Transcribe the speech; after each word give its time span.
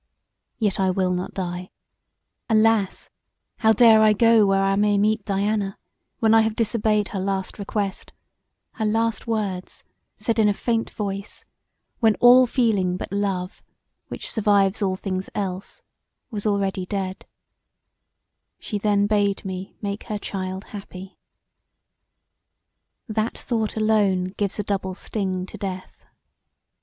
Yet 0.57 0.79
I 0.79 0.89
will 0.89 1.11
not 1.13 1.35
die; 1.35 1.69
alas! 2.49 3.11
how 3.57 3.71
dare 3.71 4.01
I 4.01 4.13
go 4.13 4.47
where 4.47 4.63
I 4.63 4.75
may 4.75 4.97
meet 4.97 5.23
Diana, 5.25 5.77
when 6.17 6.33
I 6.33 6.41
have 6.41 6.55
disobeyed 6.55 7.09
her 7.09 7.19
last 7.19 7.59
request; 7.59 8.11
her 8.71 8.85
last 8.85 9.27
words 9.27 9.83
said 10.17 10.39
in 10.39 10.49
a 10.49 10.55
faint 10.55 10.89
voice 10.89 11.45
when 11.99 12.15
all 12.15 12.47
feeling 12.47 12.97
but 12.97 13.11
love, 13.11 13.61
which 14.07 14.27
survives 14.31 14.81
all 14.81 14.95
things 14.95 15.29
else 15.35 15.83
was 16.31 16.47
already 16.47 16.87
dead, 16.87 17.23
she 18.57 18.79
then 18.79 19.05
bade 19.05 19.45
me 19.45 19.75
make 19.83 20.05
her 20.05 20.17
child 20.17 20.63
happy: 20.63 21.19
that 23.07 23.37
thought 23.37 23.75
alone 23.75 24.33
gives 24.35 24.57
a 24.57 24.63
double 24.63 24.95
sting 24.95 25.45
to 25.45 25.59
death. 25.59 26.01